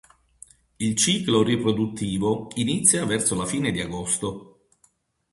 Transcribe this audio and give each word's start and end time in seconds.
Il 0.79 0.97
ciclo 0.97 1.43
riproduttivo 1.43 2.49
inizia 2.55 3.05
verso 3.05 3.35
la 3.35 3.45
fine 3.45 3.69
di 3.69 3.81
agosto. 3.81 4.61